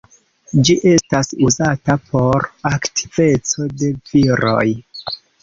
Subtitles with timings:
[0.69, 4.67] Ĝi estas uzata por aktiveco de viroj.